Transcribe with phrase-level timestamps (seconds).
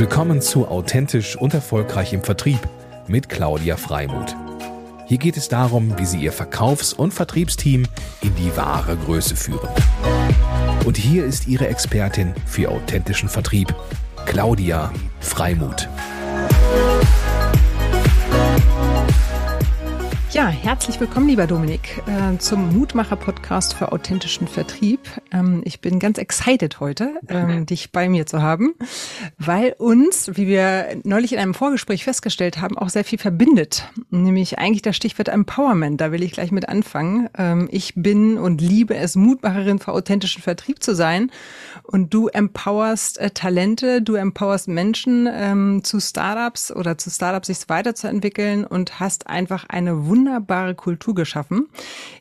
[0.00, 2.58] Willkommen zu Authentisch und Erfolgreich im Vertrieb
[3.06, 4.34] mit Claudia Freimuth.
[5.04, 7.84] Hier geht es darum, wie Sie Ihr Verkaufs- und Vertriebsteam
[8.22, 9.68] in die wahre Größe führen.
[10.86, 13.74] Und hier ist Ihre Expertin für authentischen Vertrieb,
[14.24, 14.90] Claudia
[15.20, 15.86] Freimuth.
[20.32, 25.00] Ja, herzlich willkommen, lieber Dominik, äh, zum Mutmacher-Podcast für authentischen Vertrieb.
[25.32, 28.74] Ähm, ich bin ganz excited heute, ähm, dich bei mir zu haben,
[29.38, 33.90] weil uns, wie wir neulich in einem Vorgespräch festgestellt haben, auch sehr viel verbindet.
[34.10, 36.00] Nämlich eigentlich das Stichwort Empowerment.
[36.00, 37.28] Da will ich gleich mit anfangen.
[37.36, 41.30] Ähm, ich bin und liebe es, Mutmacherin für authentischen Vertrieb zu sein.
[41.82, 48.64] Und du empowerst äh, Talente, du empowerst Menschen zu Startups oder zu Startups sich weiterzuentwickeln
[48.64, 51.68] und hast einfach eine wunderbare wunderbare Kultur geschaffen.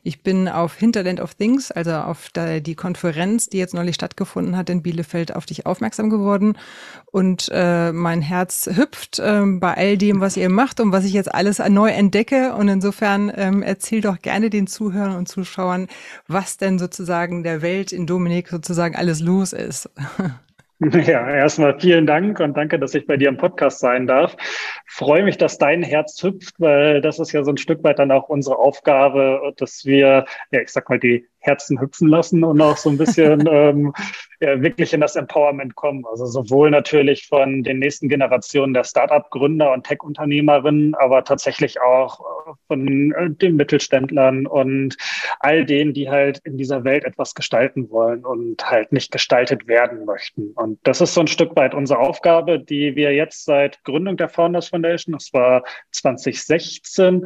[0.04, 4.70] Ich bin auf Hinterland of Things, also auf die Konferenz, die jetzt neulich stattgefunden hat
[4.70, 6.58] in Bielefeld, auf dich aufmerksam geworden.
[7.06, 11.14] Und äh, mein Herz hüpft äh, bei all dem, was ihr macht und was ich
[11.14, 12.54] jetzt alles neu entdecke.
[12.56, 15.88] Und insofern ähm, erzähl doch gerne den Zuhörern und Zuschauern,
[16.28, 19.90] was denn sozusagen der Welt in Dominik sozusagen alles los ist.
[21.08, 24.38] Ja, erstmal vielen Dank und danke, dass ich bei dir im Podcast sein darf.
[24.86, 28.12] Freue mich, dass dein Herz hüpft, weil das ist ja so ein Stück weit dann
[28.12, 32.78] auch unsere Aufgabe, dass wir, ja, ich sag mal, die Herzen hüpfen lassen und auch
[32.78, 33.94] so ein bisschen ähm,
[34.42, 36.06] ja, wirklich in das Empowerment kommen.
[36.10, 42.52] Also sowohl natürlich von den nächsten Generationen der Startup-Gründer und Tech-Unternehmerinnen, aber tatsächlich auch äh,
[42.68, 44.96] von äh, den Mittelständlern und
[45.40, 50.06] all denen, die halt in dieser Welt etwas gestalten wollen und halt nicht gestaltet werden
[50.06, 50.52] möchten.
[50.52, 54.30] Und das ist so ein Stück weit unsere Aufgabe, die wir jetzt seit Gründung der
[54.30, 57.26] Founders Foundation, das war 2016,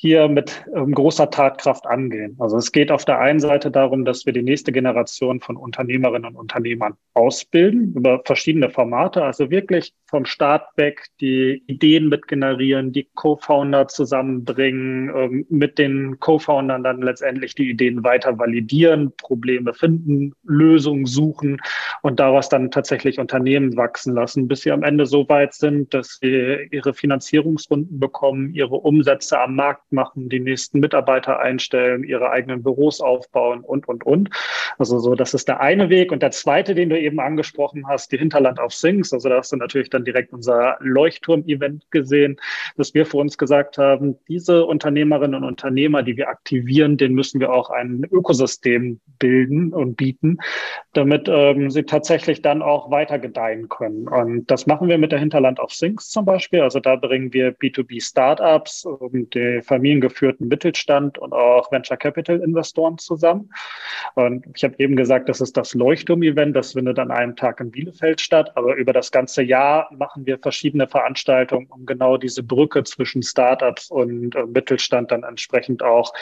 [0.00, 2.36] hier mit ähm, großer Tatkraft angehen.
[2.38, 6.24] Also es geht auf der einen Seite darum, dass wir die nächste Generation von Unternehmerinnen
[6.24, 12.92] und Unternehmern ausbilden über verschiedene Formate, also wirklich vom Start weg die Ideen mit generieren,
[12.92, 20.32] die Co-Founder zusammenbringen, ähm, mit den Co-Foundern dann letztendlich die Ideen weiter validieren, Probleme finden,
[20.44, 21.60] Lösungen suchen
[22.02, 26.18] und daraus dann tatsächlich Unternehmen wachsen lassen, bis sie am Ende so weit sind, dass
[26.20, 32.62] sie ihre Finanzierungsrunden bekommen, ihre Umsätze am Markt machen, die nächsten Mitarbeiter einstellen, ihre eigenen
[32.62, 34.30] Büros aufbauen und, und, und.
[34.78, 36.12] Also so, das ist der eine Weg.
[36.12, 39.12] Und der zweite, den du eben angesprochen hast, die Hinterland auf Sings.
[39.12, 42.36] Also da hast du natürlich dann direkt unser Leuchtturm-Event gesehen,
[42.76, 47.40] dass wir für uns gesagt haben, diese Unternehmerinnen und Unternehmer, die wir aktivieren, denen müssen
[47.40, 50.38] wir auch ein Ökosystem bilden und bieten,
[50.92, 54.08] damit ähm, sie tatsächlich dann auch weiter gedeihen können.
[54.08, 56.60] Und das machen wir mit der Hinterland auf Sings zum Beispiel.
[56.60, 62.98] Also da bringen wir B2B Startups und die familiengeführten Mittelstand und auch Venture Capital Investoren
[62.98, 63.50] zusammen.
[64.14, 67.70] Und ich habe eben gesagt, das ist das Leuchtturm-Event, das findet an einem Tag in
[67.70, 68.50] Bielefeld statt.
[68.56, 73.90] Aber über das ganze Jahr machen wir verschiedene Veranstaltungen, um genau diese Brücke zwischen Startups
[73.90, 76.12] und äh, Mittelstand dann entsprechend auch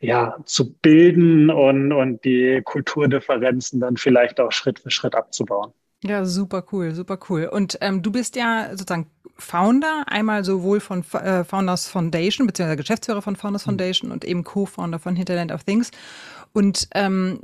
[0.00, 5.72] ja, zu bilden und, und die Kulturdifferenzen dann vielleicht auch Schritt für Schritt abzubauen.
[6.04, 7.44] Ja, super cool, super cool.
[7.44, 9.06] Und ähm, du bist ja sozusagen
[9.38, 13.70] Founder, einmal sowohl von äh, Founders Foundation, beziehungsweise Geschäftsführer von Founders mhm.
[13.70, 15.90] Foundation und eben Co-Founder von Hinterland of Things.
[16.52, 17.40] Und ähm,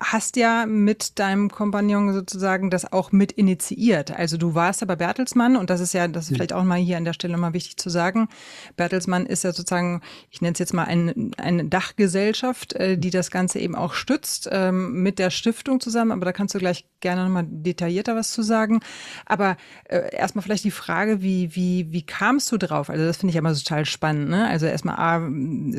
[0.00, 4.14] hast ja mit deinem Kompagnon sozusagen das auch mit initiiert.
[4.14, 6.78] Also du warst ja bei Bertelsmann und das ist ja, das ist vielleicht auch mal
[6.78, 8.28] hier an der Stelle mal wichtig zu sagen.
[8.76, 13.30] Bertelsmann ist ja sozusagen, ich nenne es jetzt mal eine, eine Dachgesellschaft, äh, die das
[13.30, 16.12] Ganze eben auch stützt, ähm, mit der Stiftung zusammen.
[16.12, 18.80] Aber da kannst du gleich gerne nochmal detaillierter was zu sagen.
[19.24, 22.90] Aber äh, erstmal vielleicht die Frage, wie, wie, wie kamst du drauf?
[22.90, 24.28] Also das finde ich immer total spannend.
[24.28, 24.46] Ne?
[24.46, 25.28] Also erstmal, A,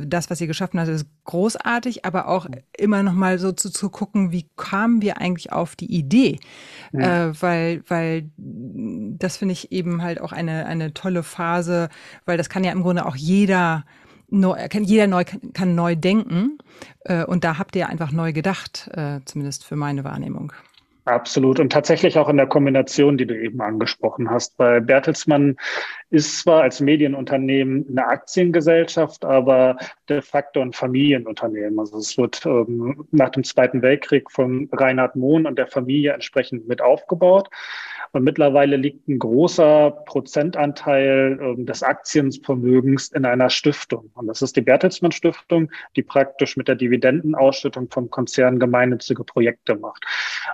[0.06, 2.47] das, was ihr geschaffen habt, ist großartig, aber auch
[2.78, 6.40] immer noch mal so zu, zu gucken, wie kamen wir eigentlich auf die Idee?
[6.91, 7.29] Ja.
[7.29, 11.90] Äh, weil, weil das finde ich eben halt auch eine, eine tolle Phase,
[12.25, 13.85] weil das kann ja im Grunde auch jeder
[14.29, 16.57] neu, kann, jeder neu, kann, kann neu denken.
[17.06, 20.53] Äh, und da habt ihr einfach neu gedacht, äh, zumindest für meine Wahrnehmung.
[21.06, 21.59] Absolut.
[21.59, 24.57] Und tatsächlich auch in der Kombination, die du eben angesprochen hast.
[24.57, 25.57] Weil Bertelsmann
[26.10, 29.77] ist zwar als Medienunternehmen eine Aktiengesellschaft, aber
[30.07, 31.77] de facto ein Familienunternehmen.
[31.77, 36.69] Also es wird ähm, nach dem Zweiten Weltkrieg von Reinhard Mohn und der Familie entsprechend
[36.69, 37.50] mit aufgebaut.
[38.13, 44.12] Und mittlerweile liegt ein großer Prozentanteil äh, des Aktienvermögens in einer Stiftung.
[44.13, 49.75] Und das ist die Bertelsmann Stiftung, die praktisch mit der Dividendenausschüttung vom Konzern gemeinnützige Projekte
[49.75, 50.06] macht.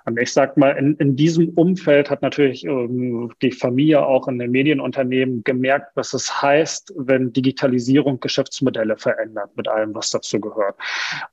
[0.06, 4.40] Und ich sag mal, in, in diesem Umfeld hat natürlich ähm, die Familie auch in
[4.40, 10.78] den Medienunternehmen gemerkt, was es heißt, wenn Digitalisierung Geschäftsmodelle verändert, mit allem, was dazu gehört.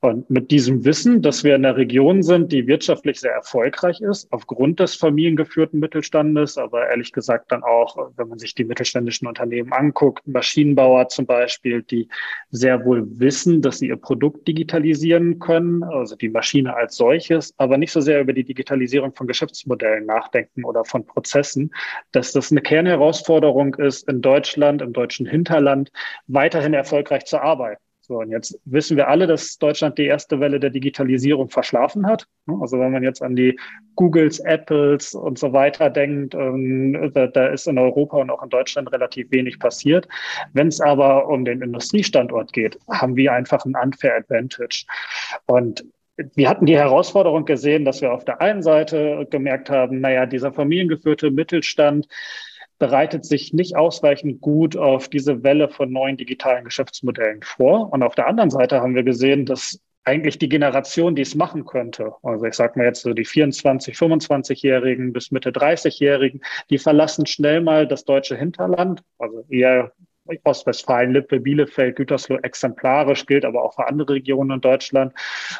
[0.01, 4.27] Und mit diesem Wissen, dass wir in einer Region sind, die wirtschaftlich sehr erfolgreich ist,
[4.33, 9.27] aufgrund des familiengeführten Mittelstands, Mittelstandes, aber ehrlich gesagt dann auch, wenn man sich die mittelständischen
[9.27, 12.07] Unternehmen anguckt, Maschinenbauer zum Beispiel, die
[12.49, 17.77] sehr wohl wissen, dass sie ihr Produkt digitalisieren können, also die Maschine als solches, aber
[17.77, 21.73] nicht so sehr über die Digitalisierung von Geschäftsmodellen nachdenken oder von Prozessen,
[22.11, 25.91] dass das eine Kernherausforderung ist, in Deutschland, im deutschen Hinterland
[26.27, 27.86] weiterhin erfolgreich zu arbeiten.
[28.07, 32.25] So, und jetzt wissen wir alle, dass Deutschland die erste Welle der Digitalisierung verschlafen hat.
[32.61, 33.59] Also wenn man jetzt an die
[33.95, 38.49] Googles, Apples und so weiter denkt, ähm, da, da ist in Europa und auch in
[38.49, 40.07] Deutschland relativ wenig passiert.
[40.53, 44.85] Wenn es aber um den Industriestandort geht, haben wir einfach ein unfair advantage.
[45.45, 45.83] Und
[46.35, 50.53] wir hatten die Herausforderung gesehen, dass wir auf der einen Seite gemerkt haben, naja, dieser
[50.53, 52.07] familiengeführte Mittelstand,
[52.79, 57.91] bereitet sich nicht ausreichend gut auf diese Welle von neuen digitalen Geschäftsmodellen vor.
[57.91, 61.65] Und auf der anderen Seite haben wir gesehen, dass eigentlich die Generation, die es machen
[61.65, 67.25] könnte, also ich sage mal jetzt so die 24, 25-Jährigen bis Mitte 30-Jährigen, die verlassen
[67.25, 69.91] schnell mal das deutsche Hinterland, also eher
[70.43, 75.13] Ostwestfalen, Lippe, Bielefeld, Gütersloh exemplarisch gilt, aber auch für andere Regionen in Deutschland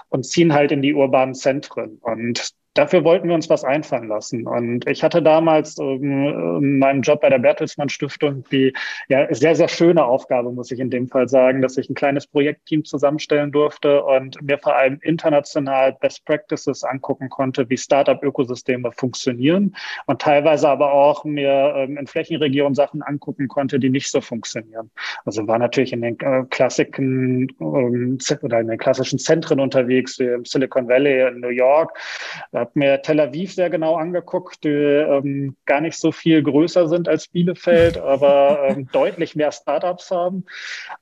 [0.10, 1.98] und ziehen halt in die urbanen Zentren.
[2.02, 4.48] Und dafür wollten wir uns was einfallen lassen.
[4.48, 8.74] Und ich hatte damals ähm, in meinem Job bei der Bertelsmann Stiftung die
[9.08, 12.28] ja, sehr, sehr schöne Aufgabe, muss ich in dem Fall sagen, dass ich ein kleines
[12.28, 19.76] Projektteam zusammenstellen durfte und mir vor allem international Best Practices angucken konnte, wie Startup-Ökosysteme funktionieren
[20.06, 24.92] und teilweise aber auch mir ähm, in Flächenregionen Sachen angucken konnte, die nicht so funktionieren.
[25.26, 30.26] Also war natürlich in den äh, Klassiken ähm, oder in den klassischen Zentren unterwegs, wie
[30.26, 31.98] im Silicon Valley in New York.
[32.52, 36.90] Da habe mir Tel Aviv sehr genau angeguckt, die ähm, gar nicht so viel größer
[36.90, 40.46] sind als Bielefeld, aber ähm, deutlich mehr Startups haben.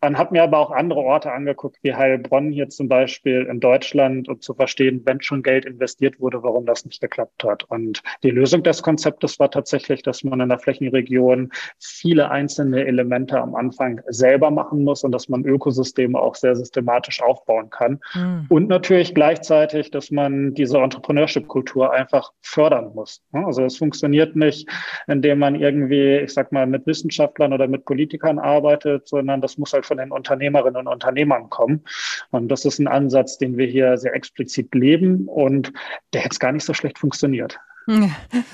[0.02, 4.30] Dann habe mir aber auch andere Orte angeguckt, wie Heilbronn hier zum Beispiel in Deutschland,
[4.30, 7.64] um zu verstehen, wenn schon Geld investiert wurde, warum das nicht geklappt hat.
[7.64, 13.40] Und die Lösung des Konzeptes war tatsächlich, dass man in der Flächenregion viele einzelne Elemente
[13.42, 18.00] am Anfang selber machen muss und dass man Ökosysteme auch sehr systematisch aufbauen kann.
[18.14, 18.46] Mhm.
[18.50, 23.24] Und natürlich gleichzeitig, dass man diese Entrepreneurship Kultur einfach fördern muss.
[23.32, 24.70] Also es funktioniert nicht,
[25.08, 29.72] indem man irgendwie, ich sag mal, mit Wissenschaftlern oder mit Politikern arbeitet, sondern das muss
[29.72, 31.86] halt von den Unternehmerinnen und Unternehmern kommen.
[32.32, 35.72] Und das ist ein Ansatz, den wir hier sehr explizit leben und
[36.12, 37.58] der jetzt gar nicht so schlecht funktioniert.
[37.88, 38.10] Ja,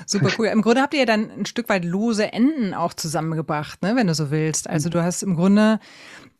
[0.05, 0.47] super cool.
[0.47, 4.07] Im Grunde habt ihr ja dann ein Stück weit lose Enden auch zusammengebracht, ne, wenn
[4.07, 4.69] du so willst.
[4.69, 5.79] Also du hast im Grunde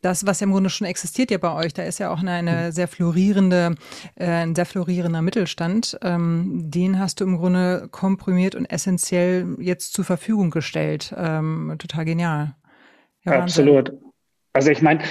[0.02, 2.32] das, was ja im Grunde schon existiert ja bei euch, da ist ja auch eine,
[2.32, 3.76] eine sehr florierende,
[4.16, 5.96] äh, ein sehr florierender Mittelstand.
[6.02, 11.14] Ähm, den hast du im Grunde komprimiert und essentiell jetzt zur Verfügung gestellt.
[11.16, 12.56] Ähm, total genial.
[13.24, 13.92] Ja, Absolut.
[14.54, 15.02] Also ich meine,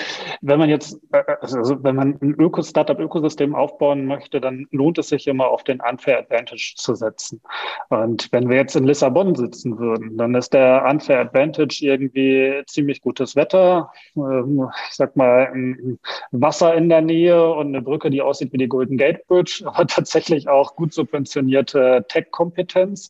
[0.42, 5.10] wenn man jetzt, äh, also wenn man ein Öko Startup-Ökosystem aufbauen möchte, dann lohnt es
[5.10, 7.42] sich immer auf den Unfair Advantage zu setzen.
[7.90, 13.02] Und wenn wir jetzt in Lissabon sitzen würden, dann ist der Unfair Advantage irgendwie ziemlich
[13.02, 15.52] gutes Wetter, ähm, ich sag mal
[16.32, 19.88] Wasser in der Nähe und eine Brücke, die aussieht wie die Golden Gate Bridge, aber
[19.88, 23.10] tatsächlich auch gut subventionierte Tech-Kompetenz.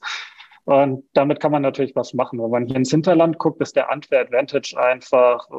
[0.66, 2.40] Und damit kann man natürlich was machen.
[2.40, 5.50] Wenn man hier ins Hinterland guckt, ist der Unfair Advantage einfach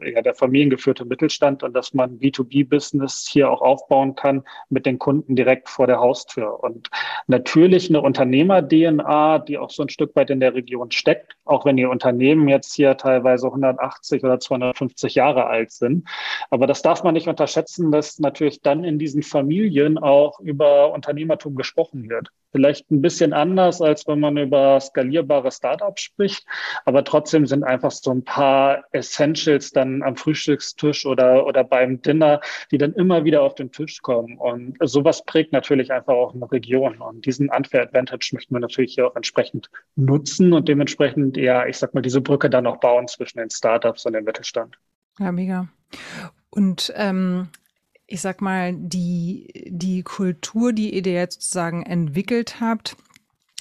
[0.00, 4.98] äh, ja, der familiengeführte Mittelstand und dass man B2B-Business hier auch aufbauen kann mit den
[5.00, 6.62] Kunden direkt vor der Haustür.
[6.62, 6.88] Und
[7.26, 11.76] natürlich eine Unternehmer-DNA, die auch so ein Stück weit in der Region steckt, auch wenn
[11.76, 16.08] die Unternehmen jetzt hier teilweise 180 oder 250 Jahre alt sind.
[16.50, 21.56] Aber das darf man nicht unterschätzen, dass natürlich dann in diesen Familien auch über Unternehmertum
[21.56, 22.30] gesprochen wird.
[22.54, 26.46] Vielleicht ein bisschen anders, als wenn man über skalierbare Startups spricht,
[26.84, 32.40] aber trotzdem sind einfach so ein paar Essentials dann am Frühstückstisch oder, oder beim Dinner,
[32.70, 34.38] die dann immer wieder auf den Tisch kommen.
[34.38, 36.98] Und sowas prägt natürlich einfach auch eine Region.
[36.98, 41.78] Und diesen Unfair Advantage möchten wir natürlich hier auch entsprechend nutzen und dementsprechend eher, ich
[41.78, 44.78] sag mal, diese Brücke dann auch bauen zwischen den Startups und dem Mittelstand.
[45.18, 45.66] Ja, mega.
[46.50, 47.48] Und ähm,
[48.06, 52.96] ich sag mal, die, die Kultur, die ihr jetzt sozusagen entwickelt habt,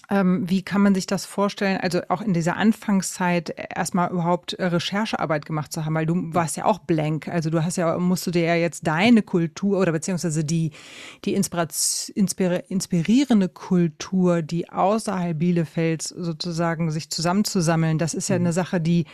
[0.09, 1.79] wie kann man sich das vorstellen?
[1.81, 6.57] Also auch in dieser Anfangszeit erstmal überhaupt äh, Recherchearbeit gemacht zu haben, weil du warst
[6.57, 7.27] ja auch blank.
[7.27, 10.71] Also du hast ja, musst du dir ja jetzt deine Kultur oder beziehungsweise die,
[11.25, 18.53] die inspirierende Kultur, die außerhalb Bielefelds sozusagen sich zusammenzusammeln, das ist ja eine mhm.
[18.53, 19.05] Sache, die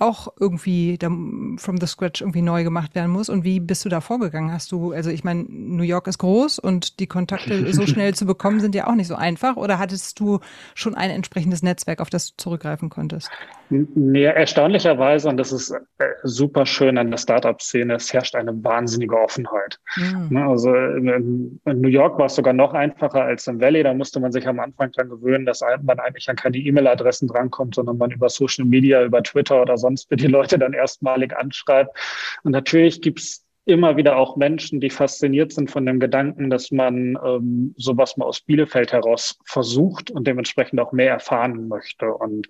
[0.00, 3.28] auch irgendwie from the scratch irgendwie neu gemacht werden muss.
[3.28, 4.52] Und wie bist du da vorgegangen?
[4.52, 8.26] Hast du, also ich meine, New York ist groß und die Kontakte so schnell zu
[8.26, 9.56] bekommen sind ja auch nicht so einfach.
[9.56, 13.30] Oder hattest du du schon ein entsprechendes Netzwerk, auf das du zurückgreifen konntest?
[13.70, 19.16] Nee, erstaunlicherweise, und das ist äh, super schön an der Startup-Szene, es herrscht eine wahnsinnige
[19.18, 19.78] Offenheit.
[19.96, 20.36] Mhm.
[20.36, 23.82] Also in, New York war es sogar noch einfacher als im Valley.
[23.82, 27.74] Da musste man sich am Anfang dran gewöhnen, dass man eigentlich an keine E-Mail-Adressen drankommt,
[27.74, 31.96] sondern man über Social Media, über Twitter oder sonst wie die Leute dann erstmalig anschreibt.
[32.42, 37.18] Und natürlich gibt's immer wieder auch Menschen, die fasziniert sind von dem Gedanken, dass man
[37.22, 42.12] ähm, sowas mal aus Bielefeld heraus versucht und dementsprechend auch mehr erfahren möchte.
[42.14, 42.48] Und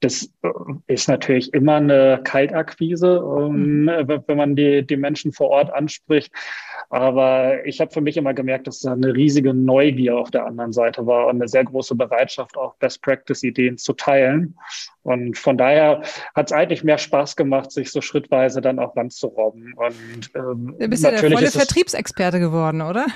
[0.00, 0.48] das äh,
[0.86, 4.22] ist natürlich immer eine Kaltakquise, ähm, mhm.
[4.26, 6.32] wenn man die, die Menschen vor Ort anspricht.
[6.88, 10.72] Aber ich habe für mich immer gemerkt, dass da eine riesige Neugier auf der anderen
[10.72, 14.56] Seite war und eine sehr große Bereitschaft, auch Best-Practice-Ideen zu teilen.
[15.06, 16.02] Und von daher
[16.34, 19.72] hat es eigentlich mehr Spaß gemacht, sich so schrittweise dann auch ranzurobben.
[19.74, 23.06] Und ähm, du bist ja der volle Vertriebsexperte geworden, oder?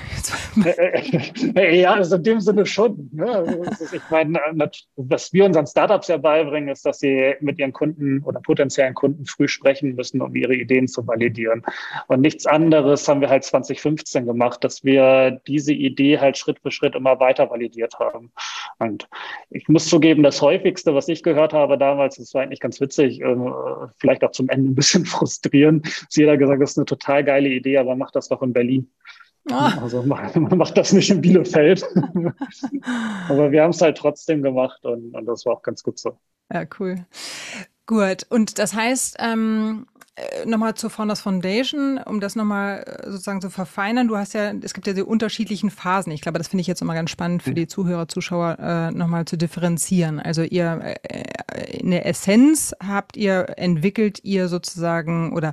[1.73, 3.09] ja, also in dem Sinne schon.
[3.11, 3.61] Ne?
[3.91, 4.39] ich meine,
[4.95, 9.25] was wir unseren Startups ja beibringen, ist, dass sie mit ihren Kunden oder potenziellen Kunden
[9.25, 11.61] früh sprechen müssen, um ihre Ideen zu validieren.
[12.07, 16.71] Und nichts anderes haben wir halt 2015 gemacht, dass wir diese Idee halt Schritt für
[16.71, 18.31] Schritt immer weiter validiert haben.
[18.79, 19.09] Und
[19.49, 23.21] ich muss zugeben, das häufigste, was ich gehört habe damals, das war eigentlich ganz witzig,
[23.21, 23.35] äh,
[23.97, 27.49] vielleicht auch zum Ende ein bisschen frustrierend, dass jeder gesagt, das ist eine total geile
[27.49, 28.89] Idee, aber mach das doch in Berlin.
[29.49, 29.79] Ah.
[29.81, 31.83] Also man macht das nicht in Bielefeld.
[33.27, 36.17] aber wir haben es halt trotzdem gemacht und, und das war auch ganz gut so.
[36.53, 37.05] Ja, cool.
[37.91, 43.41] Gut, und das heißt, ähm, äh, nochmal zur Founders Foundation, um das nochmal äh, sozusagen
[43.41, 44.07] zu verfeinern.
[44.07, 46.13] Du hast ja, es gibt ja die unterschiedlichen Phasen.
[46.13, 49.25] Ich glaube, das finde ich jetzt nochmal ganz spannend für die Zuhörer, Zuschauer äh, nochmal
[49.25, 50.21] zu differenzieren.
[50.21, 55.51] Also ihr äh, in der Essenz habt ihr entwickelt ihr sozusagen oder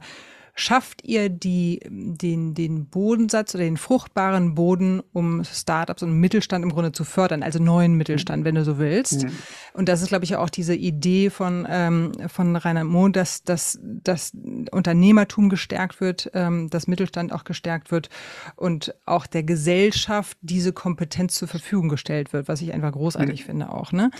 [0.58, 6.72] schafft ihr die, den, den Bodensatz oder den fruchtbaren Boden, um Startups und Mittelstand im
[6.72, 9.22] Grunde zu fördern, also neuen Mittelstand, wenn du so willst.
[9.22, 9.30] Mhm.
[9.72, 13.78] Und das ist, glaube ich, auch diese Idee von, ähm, von Rainer Mohn, dass, dass,
[13.82, 14.32] dass
[14.72, 18.08] Unternehmertum gestärkt wird, ähm, dass Mittelstand auch gestärkt wird
[18.56, 23.46] und auch der Gesellschaft diese Kompetenz zur Verfügung gestellt wird, was ich einfach großartig mhm.
[23.46, 23.92] finde auch.
[23.92, 24.10] Ne?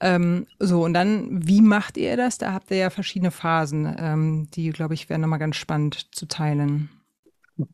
[0.00, 2.38] Ähm, so, und dann, wie macht ihr das?
[2.38, 6.14] Da habt ihr ja verschiedene Phasen, ähm, die, glaube ich, wären nochmal ganz spannend spannend
[6.14, 6.90] zu teilen.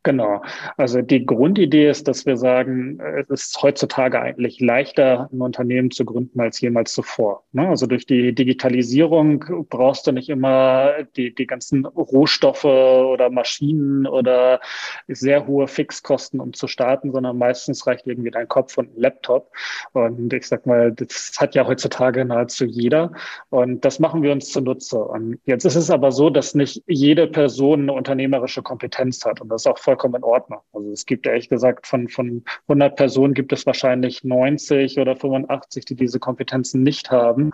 [0.03, 0.43] Genau.
[0.77, 6.05] Also die Grundidee ist, dass wir sagen, es ist heutzutage eigentlich leichter, ein Unternehmen zu
[6.05, 7.45] gründen als jemals zuvor.
[7.53, 7.69] Ne?
[7.69, 14.61] Also durch die Digitalisierung brauchst du nicht immer die, die ganzen Rohstoffe oder Maschinen oder
[15.09, 19.53] sehr hohe Fixkosten, um zu starten, sondern meistens reicht irgendwie dein Kopf und ein Laptop.
[19.93, 23.13] Und ich sag mal, das hat ja heutzutage nahezu jeder.
[23.51, 24.99] Und das machen wir uns zunutze.
[24.99, 29.41] Und jetzt ist es aber so, dass nicht jede Person eine unternehmerische Kompetenz hat.
[29.41, 30.61] Und das auch auch vollkommen in Ordnung.
[30.73, 35.85] Also es gibt ehrlich gesagt von, von 100 Personen gibt es wahrscheinlich 90 oder 85,
[35.85, 37.53] die diese Kompetenzen nicht haben.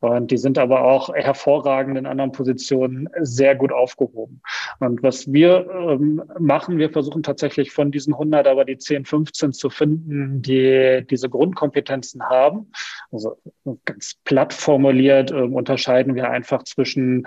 [0.00, 4.40] Und die sind aber auch hervorragend in anderen Positionen sehr gut aufgehoben.
[4.80, 9.52] Und was wir ähm, machen, wir versuchen tatsächlich von diesen 100 aber die 10, 15
[9.52, 12.70] zu finden, die diese Grundkompetenzen haben.
[13.10, 13.36] Also
[13.84, 17.26] ganz platt formuliert äh, unterscheiden wir einfach zwischen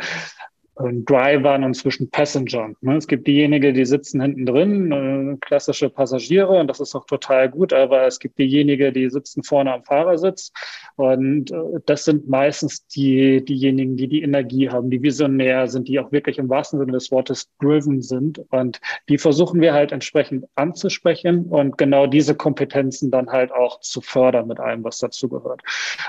[0.77, 2.75] Drivern und zwischen Passengern.
[2.81, 2.95] Ne?
[2.95, 7.49] Es gibt diejenigen, die sitzen hinten drin, äh, klassische Passagiere, und das ist auch total
[7.49, 10.51] gut, aber es gibt diejenigen, die sitzen vorne am Fahrersitz.
[10.95, 15.99] Und äh, das sind meistens die, diejenigen, die die Energie haben, die visionär sind, die
[15.99, 18.41] auch wirklich im wahrsten Sinne des Wortes driven sind.
[18.49, 24.01] Und die versuchen wir halt entsprechend anzusprechen und genau diese Kompetenzen dann halt auch zu
[24.01, 25.61] fördern mit allem, was dazugehört.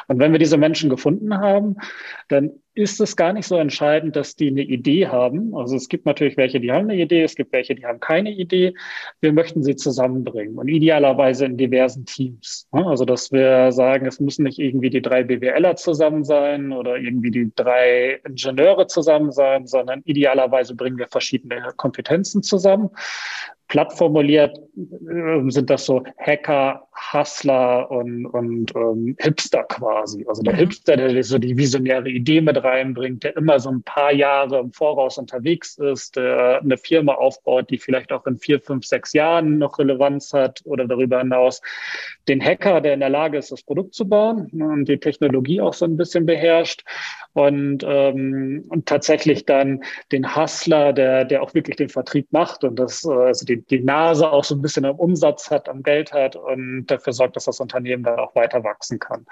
[0.06, 1.76] Und wenn wir diese Menschen gefunden haben,
[2.28, 5.54] dann ist es gar nicht so entscheidend, dass die eine Idee haben.
[5.54, 8.30] Also es gibt natürlich welche, die haben eine Idee, es gibt welche, die haben keine
[8.30, 8.74] Idee.
[9.20, 12.68] Wir möchten sie zusammenbringen und idealerweise in diversen Teams.
[12.70, 17.30] Also dass wir sagen, es müssen nicht irgendwie die drei BWLer zusammen sein oder irgendwie
[17.30, 22.90] die drei Ingenieure zusammen sein, sondern idealerweise bringen wir verschiedene Kompetenzen zusammen
[23.72, 30.26] platt formuliert äh, sind das so Hacker, Hustler und, und ähm, Hipster quasi.
[30.28, 30.58] Also der mhm.
[30.58, 34.72] Hipster, der so die visionäre Idee mit reinbringt, der immer so ein paar Jahre im
[34.72, 39.56] Voraus unterwegs ist, der eine Firma aufbaut, die vielleicht auch in vier, fünf, sechs Jahren
[39.56, 41.62] noch Relevanz hat oder darüber hinaus.
[42.28, 45.72] Den Hacker, der in der Lage ist, das Produkt zu bauen und die Technologie auch
[45.72, 46.84] so ein bisschen beherrscht
[47.32, 52.76] und, ähm, und tatsächlich dann den Hustler, der, der auch wirklich den Vertrieb macht und
[52.76, 56.12] das, äh, also die, die Nase auch so ein bisschen am Umsatz hat, am Geld
[56.12, 59.26] hat und dafür sorgt, dass das Unternehmen dann auch weiter wachsen kann.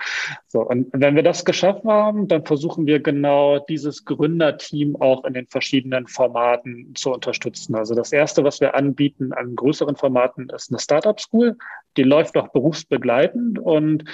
[0.49, 5.35] So, und wenn wir das geschaffen haben, dann versuchen wir genau dieses Gründerteam auch in
[5.35, 7.75] den verschiedenen Formaten zu unterstützen.
[7.75, 11.57] Also das erste, was wir anbieten an größeren Formaten, ist eine Startup School.
[11.97, 14.05] die läuft auch berufsbegleitend und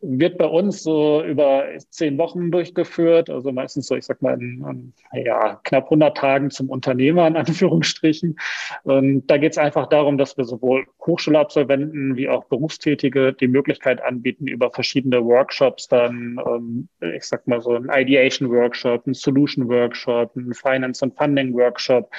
[0.00, 4.92] wird bei uns so über zehn Wochen durchgeführt, also meistens so, ich sag mal, in,
[5.12, 8.36] in ja, knapp 100 Tagen zum Unternehmer in Anführungsstrichen.
[8.82, 14.02] Und da geht es einfach darum, dass wir sowohl Hochschulabsolventen wie auch Berufstätige die Möglichkeit
[14.02, 19.68] anbieten, über verschiedene Workshops dann, ähm, ich sag mal so ein Ideation Workshop, ein Solution
[19.68, 22.10] Workshop, ein Finance und Funding Workshop,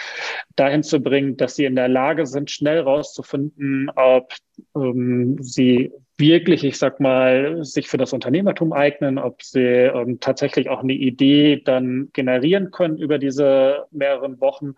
[0.55, 4.33] dahin zu bringen, dass sie in der Lage sind, schnell rauszufinden, ob
[4.75, 5.91] ähm, sie
[6.23, 10.93] wirklich, ich sag mal, sich für das Unternehmertum eignen, ob sie ähm, tatsächlich auch eine
[10.93, 14.73] Idee dann generieren können über diese mehreren Wochen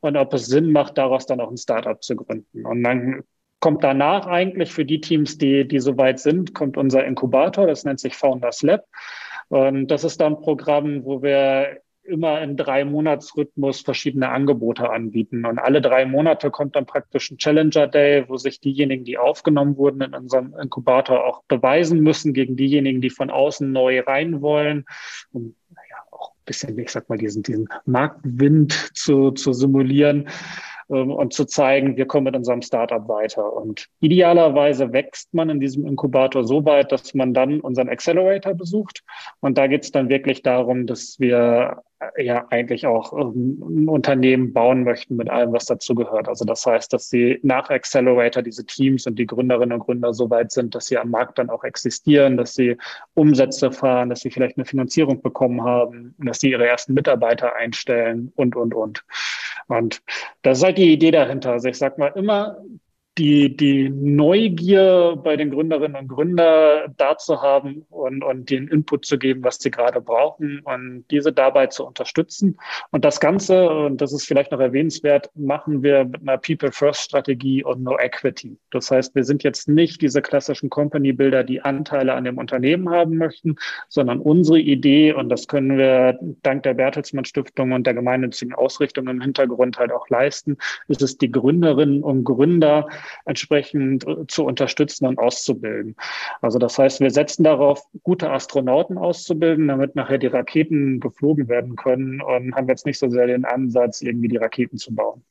[0.00, 2.66] und ob es Sinn macht, daraus dann auch ein Startup zu gründen.
[2.66, 3.22] Und dann
[3.60, 8.00] kommt danach eigentlich für die Teams, die, die soweit sind, kommt unser Inkubator, das nennt
[8.00, 8.84] sich Founders Lab.
[9.48, 15.44] Und das ist dann ein Programm, wo wir immer in drei Monatsrhythmus verschiedene Angebote anbieten.
[15.44, 19.76] Und alle drei Monate kommt dann praktisch ein Challenger Day, wo sich diejenigen, die aufgenommen
[19.76, 24.84] wurden in unserem Inkubator, auch beweisen müssen gegen diejenigen, die von außen neu rein wollen.
[25.32, 30.28] Um ja, auch ein bisschen, ich sag mal, diesen, diesen Marktwind zu, zu simulieren
[30.90, 33.52] ähm, und zu zeigen, wir kommen mit unserem Startup weiter.
[33.52, 39.02] Und idealerweise wächst man in diesem Inkubator so weit, dass man dann unseren Accelerator besucht.
[39.40, 41.82] Und da geht es dann wirklich darum, dass wir
[42.16, 46.28] ja eigentlich auch ähm, ein Unternehmen bauen möchten mit allem, was dazu gehört.
[46.28, 50.30] Also das heißt, dass sie nach Accelerator diese Teams und die Gründerinnen und Gründer so
[50.30, 52.76] weit sind, dass sie am Markt dann auch existieren, dass sie
[53.14, 58.32] Umsätze fahren, dass sie vielleicht eine Finanzierung bekommen haben, dass sie ihre ersten Mitarbeiter einstellen
[58.36, 59.04] und, und, und.
[59.66, 60.02] Und
[60.42, 61.52] das ist halt die Idee dahinter.
[61.52, 62.58] Also ich sag mal immer,
[63.18, 69.04] die, die Neugier bei den Gründerinnen und Gründern da zu haben und, und den Input
[69.04, 72.58] zu geben, was sie gerade brauchen und diese dabei zu unterstützen.
[72.90, 77.82] Und das Ganze, und das ist vielleicht noch erwähnenswert, machen wir mit einer People-First-Strategie und
[77.82, 78.56] No Equity.
[78.70, 83.16] Das heißt, wir sind jetzt nicht diese klassischen Company-Builder, die Anteile an dem Unternehmen haben
[83.16, 83.56] möchten,
[83.88, 89.08] sondern unsere Idee, und das können wir dank der Bertelsmann Stiftung und der gemeinnützigen Ausrichtung
[89.08, 90.56] im Hintergrund halt auch leisten,
[90.86, 92.86] ist es die Gründerinnen und Gründer,
[93.24, 95.96] entsprechend äh, zu unterstützen und auszubilden.
[96.40, 101.76] Also das heißt, wir setzen darauf, gute Astronauten auszubilden, damit nachher die Raketen geflogen werden
[101.76, 105.22] können und haben jetzt nicht so sehr den Ansatz, irgendwie die Raketen zu bauen.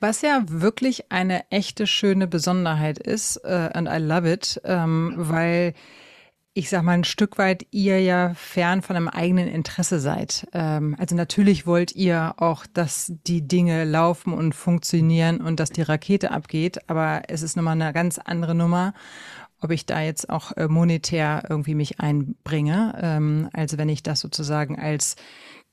[0.00, 5.74] Was ja wirklich eine echte schöne Besonderheit ist, uh, and I love it, ähm, weil
[6.56, 10.48] ich sag mal, ein Stück weit ihr ja fern von einem eigenen Interesse seid.
[10.54, 15.82] Ähm, also natürlich wollt ihr auch, dass die Dinge laufen und funktionieren und dass die
[15.82, 18.94] Rakete abgeht, aber es ist nochmal eine ganz andere Nummer,
[19.60, 22.98] ob ich da jetzt auch äh, monetär irgendwie mich einbringe.
[23.02, 25.16] Ähm, also wenn ich das sozusagen als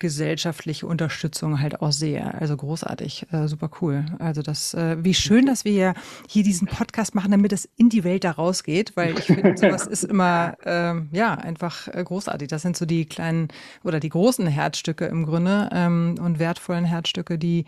[0.04, 2.34] gesellschaftliche Unterstützung halt auch sehe.
[2.34, 4.06] Also großartig, äh, super cool.
[4.20, 5.94] Also das, äh, wie schön, dass wir
[6.28, 9.88] hier diesen Podcast machen, damit es in die Welt da rausgeht, weil ich finde, sowas
[9.88, 12.50] ist immer, ähm, ja, einfach äh, großartig.
[12.50, 13.48] Das sind so die kleinen
[13.86, 17.64] oder die großen Herzstücke im Grunde ähm, und wertvollen Herzstücke, die,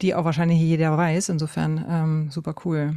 [0.00, 1.28] die auch wahrscheinlich jeder weiß.
[1.28, 2.94] Insofern ähm, super cool.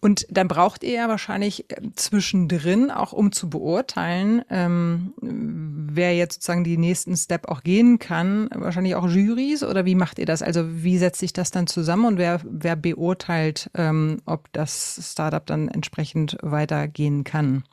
[0.00, 6.34] Und dann braucht ihr ja wahrscheinlich äh, zwischendrin, auch um zu beurteilen, ähm, wer jetzt
[6.34, 10.42] sozusagen die nächsten Step auch gehen kann, wahrscheinlich auch Juries oder wie macht ihr das?
[10.42, 15.44] Also wie setzt sich das dann zusammen und wer, wer beurteilt, ähm, ob das Startup
[15.44, 17.64] dann entsprechend weitergehen kann?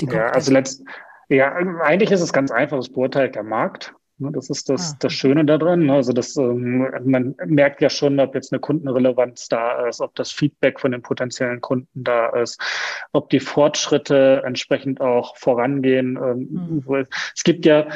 [0.00, 0.82] Ja, also letzt,
[1.28, 3.94] ja, eigentlich ist es ganz einfach, es beurteilt der Markt.
[4.20, 4.96] Ne, das ist das, ah.
[5.00, 5.86] das Schöne daran.
[5.86, 5.94] Ne?
[5.94, 10.30] Also das, ähm, man merkt ja schon, ob jetzt eine Kundenrelevanz da ist, ob das
[10.30, 12.60] Feedback von den potenziellen Kunden da ist,
[13.12, 16.18] ob die Fortschritte entsprechend auch vorangehen.
[16.22, 17.06] Ähm, mhm.
[17.34, 17.86] Es gibt ja,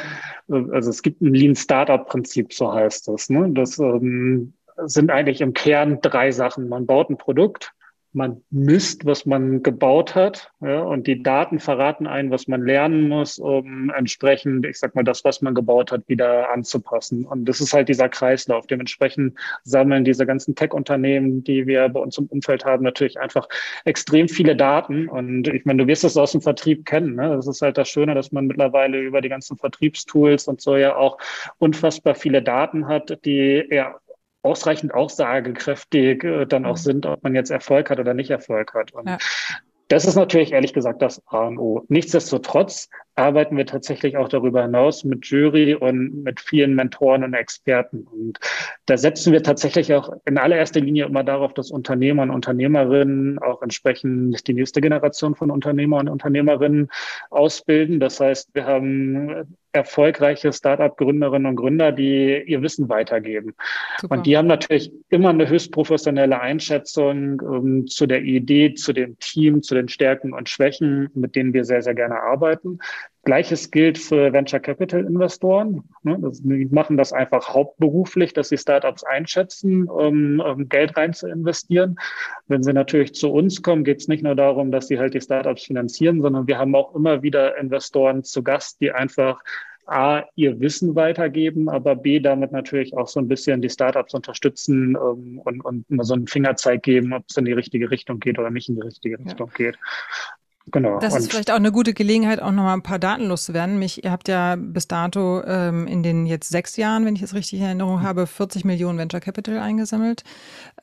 [0.49, 3.29] äh, also es gibt ein Lean Startup Prinzip, so heißt das.
[3.29, 3.51] Ne?
[3.51, 4.53] Das ähm,
[4.85, 6.69] sind eigentlich im Kern drei Sachen.
[6.69, 7.71] Man baut ein Produkt,
[8.15, 13.07] man misst, was man gebaut hat, ja, und die Daten verraten einen, was man lernen
[13.07, 17.25] muss, um entsprechend, ich sag mal, das, was man gebaut hat, wieder anzupassen.
[17.25, 18.67] Und das ist halt dieser Kreislauf.
[18.67, 23.47] Dementsprechend sammeln diese ganzen Tech-Unternehmen, die wir bei uns im Umfeld haben, natürlich einfach
[23.83, 25.07] extrem viele Daten.
[25.09, 27.15] Und ich meine, du wirst es aus dem Vertrieb kennen.
[27.15, 27.29] Ne?
[27.35, 30.95] Das ist halt das Schöne, dass man mittlerweile über die ganzen Vertriebstools und so ja
[30.95, 31.17] auch
[31.57, 33.95] unfassbar viele Daten hat, die ja
[34.45, 36.81] ausreichend aussagekräftig äh, dann auch mhm.
[36.81, 38.93] sind, ob man jetzt Erfolg hat oder nicht Erfolg hat.
[38.93, 39.17] Und ja.
[39.87, 41.83] das ist natürlich ehrlich gesagt das A und O.
[41.89, 48.07] Nichtsdestotrotz arbeiten wir tatsächlich auch darüber hinaus mit Jury und mit vielen Mentoren und Experten.
[48.11, 48.39] Und
[48.85, 53.61] da setzen wir tatsächlich auch in allererster Linie immer darauf, dass Unternehmer und Unternehmerinnen auch
[53.61, 56.89] entsprechend die nächste Generation von Unternehmer und Unternehmerinnen
[57.29, 57.99] ausbilden.
[57.99, 63.53] Das heißt, wir haben erfolgreiche Startup-Gründerinnen und Gründer, die ihr Wissen weitergeben.
[63.99, 64.15] Super.
[64.15, 69.19] Und die haben natürlich immer eine höchst professionelle Einschätzung um, zu der Idee, zu dem
[69.19, 72.79] Team, zu den Stärken und Schwächen, mit denen wir sehr, sehr gerne arbeiten.
[73.25, 75.83] Gleiches gilt für Venture Capital Investoren.
[76.03, 76.17] Ne?
[76.21, 81.97] Die machen das einfach hauptberuflich, dass sie Startups einschätzen, um, Geld rein zu investieren.
[82.47, 85.21] Wenn sie natürlich zu uns kommen, geht es nicht nur darum, dass sie halt die
[85.21, 89.41] Startups finanzieren, sondern wir haben auch immer wieder Investoren zu Gast, die einfach
[89.87, 94.95] A, ihr Wissen weitergeben, aber B, damit natürlich auch so ein bisschen die Startups unterstützen
[94.95, 98.49] um, und, und so einen Fingerzeig geben, ob es in die richtige Richtung geht oder
[98.49, 99.65] nicht in die richtige Richtung ja.
[99.65, 99.77] geht.
[100.71, 100.99] Genau.
[100.99, 103.77] Das ist vielleicht auch eine gute Gelegenheit, auch nochmal ein paar Daten loszuwerden.
[103.77, 107.35] Mich, ihr habt ja bis dato ähm, in den jetzt sechs Jahren, wenn ich es
[107.35, 110.23] richtig in Erinnerung habe, 40 Millionen Venture Capital eingesammelt,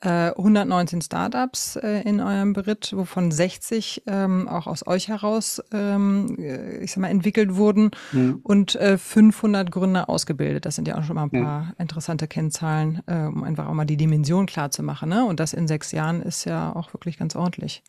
[0.01, 6.37] äh, 119 Startups äh, in eurem Beritt, wovon 60 ähm, auch aus euch heraus, ähm,
[6.39, 8.39] äh, ich sag mal, entwickelt wurden mhm.
[8.41, 10.65] und äh, 500 Gründer ausgebildet.
[10.65, 11.73] Das sind ja auch schon mal ein paar mhm.
[11.77, 15.09] interessante Kennzahlen, äh, um einfach auch mal die Dimension klar zu machen.
[15.09, 15.25] Ne?
[15.25, 17.83] Und das in sechs Jahren ist ja auch wirklich ganz ordentlich.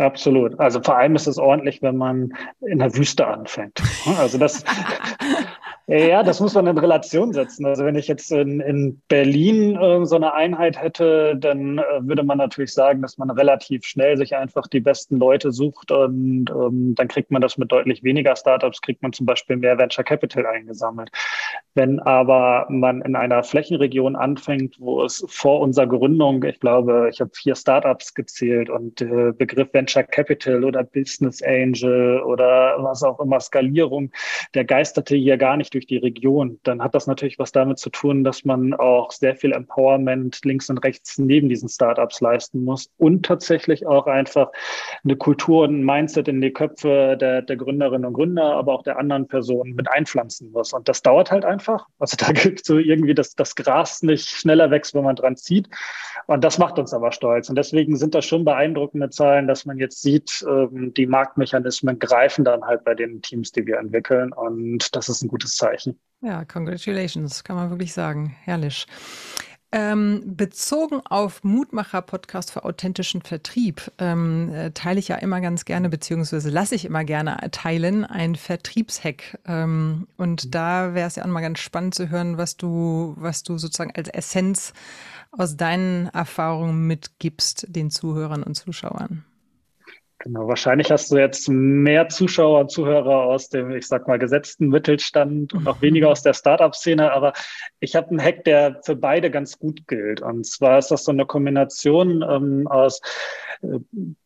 [0.00, 0.58] Absolut.
[0.58, 2.32] Also vor allem ist es ordentlich, wenn man
[2.66, 3.82] in der Wüste anfängt.
[4.18, 4.64] Also das,
[5.92, 7.66] Ja, das muss man in Relation setzen.
[7.66, 12.22] Also wenn ich jetzt in, in Berlin äh, so eine Einheit hätte, dann äh, würde
[12.22, 16.94] man natürlich sagen, dass man relativ schnell sich einfach die besten Leute sucht und ähm,
[16.94, 20.46] dann kriegt man das mit deutlich weniger Startups, kriegt man zum Beispiel mehr Venture Capital
[20.46, 21.10] eingesammelt.
[21.74, 27.20] Wenn aber man in einer Flächenregion anfängt, wo es vor unserer Gründung, ich glaube, ich
[27.20, 33.20] habe vier Startups gezählt und äh, Begriff Venture Capital oder Business Angel oder was auch
[33.20, 34.10] immer, Skalierung,
[34.54, 37.90] der geisterte hier gar nicht durch die Region, dann hat das natürlich was damit zu
[37.90, 42.90] tun, dass man auch sehr viel Empowerment links und rechts neben diesen Startups leisten muss
[42.98, 44.50] und tatsächlich auch einfach
[45.04, 48.82] eine Kultur und ein Mindset in die Köpfe der, der Gründerinnen und Gründer, aber auch
[48.82, 50.72] der anderen Personen mit einpflanzen muss.
[50.72, 51.86] Und das dauert halt einfach.
[51.98, 55.68] Also da gibt so irgendwie, dass das Gras nicht schneller wächst, wenn man dran zieht.
[56.26, 57.48] Und das macht uns aber stolz.
[57.48, 62.44] Und deswegen sind das schon beeindruckende Zahlen, dass man jetzt sieht, ähm, die Marktmechanismen greifen
[62.44, 64.32] dann halt bei den Teams, die wir entwickeln.
[64.32, 65.98] Und das ist ein gutes Zeichen.
[66.20, 68.36] Ja, congratulations, kann man wirklich sagen.
[68.44, 68.86] Herrlich.
[69.72, 75.88] Ähm, bezogen auf Mutmacher-Podcast für authentischen Vertrieb ähm, äh, teile ich ja immer ganz gerne,
[75.88, 79.38] beziehungsweise lasse ich immer gerne teilen, ein Vertriebshack.
[79.46, 83.44] Ähm, und da wäre es ja auch mal ganz spannend zu hören, was du, was
[83.44, 84.72] du sozusagen als Essenz
[85.30, 89.24] aus deinen Erfahrungen mitgibst den Zuhörern und Zuschauern.
[90.22, 94.68] Genau, wahrscheinlich hast du jetzt mehr Zuschauer und Zuhörer aus dem, ich sag mal, gesetzten
[94.68, 97.32] Mittelstand und auch weniger aus der Startup-Szene, aber
[97.80, 100.20] ich habe einen Hack, der für beide ganz gut gilt.
[100.20, 103.00] Und zwar ist das so eine Kombination ähm, aus
[103.62, 103.78] äh,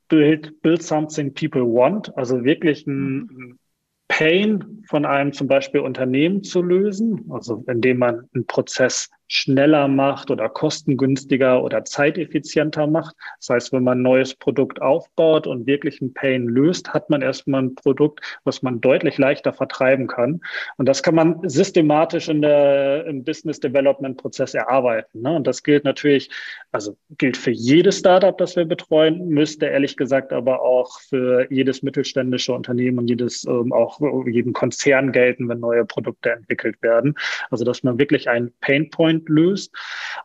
[0.08, 3.60] build, build something people want, also wirklich ein
[4.08, 10.30] Pain von einem zum Beispiel Unternehmen zu lösen, also indem man einen Prozess schneller macht
[10.30, 13.14] oder kostengünstiger oder zeiteffizienter macht.
[13.38, 17.22] Das heißt, wenn man ein neues Produkt aufbaut und wirklich einen Pain löst, hat man
[17.22, 20.40] erstmal ein Produkt, was man deutlich leichter vertreiben kann.
[20.76, 25.22] Und das kann man systematisch in der, im Business Development Prozess erarbeiten.
[25.22, 25.36] Ne?
[25.36, 26.30] Und das gilt natürlich,
[26.72, 31.82] also gilt für jedes Startup, das wir betreuen, müsste ehrlich gesagt aber auch für jedes
[31.82, 37.14] mittelständische Unternehmen und jedes, ähm, auch jeden Konzern gelten, wenn neue Produkte entwickelt werden.
[37.50, 39.74] Also, dass man wirklich einen Pain Point Point löst.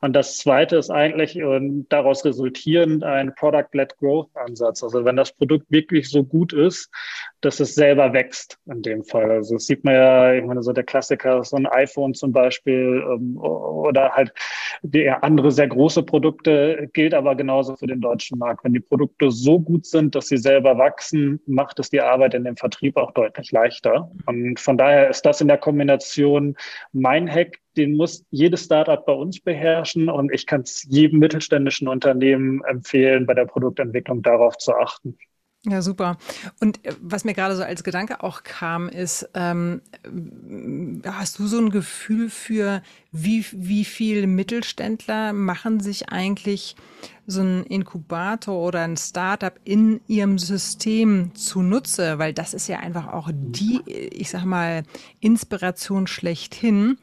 [0.01, 4.83] Und das zweite ist eigentlich und daraus resultierend ein Product-led Growth-Ansatz.
[4.83, 6.89] Also wenn das Produkt wirklich so gut ist,
[7.41, 9.31] dass es selber wächst in dem Fall.
[9.31, 13.03] Also das sieht man ja, ich meine, so der Klassiker, so ein iPhone zum Beispiel
[13.05, 14.33] ähm, oder halt
[15.21, 18.63] andere sehr große Produkte, gilt aber genauso für den deutschen Markt.
[18.63, 22.43] Wenn die Produkte so gut sind, dass sie selber wachsen, macht es die Arbeit in
[22.43, 24.11] dem Vertrieb auch deutlich leichter.
[24.25, 26.55] Und von daher ist das in der Kombination
[26.93, 31.87] mein Hack, den muss jedes Startup bei uns beherrschen und ich kann es jedem mittelständischen
[31.87, 35.17] Unternehmen empfehlen, bei der Produktentwicklung darauf zu achten.
[35.65, 36.17] Ja, super.
[36.61, 39.81] Und äh, was mir gerade so als Gedanke auch kam, ist, ähm,
[41.05, 46.77] hast du so ein Gefühl für, wie, wie viele Mittelständler machen sich eigentlich
[47.27, 52.19] so ein Inkubator oder ein Startup in ihrem System zunutze?
[52.19, 54.83] Weil das ist ja einfach auch die, ich sag mal,
[55.19, 56.97] Inspiration schlechthin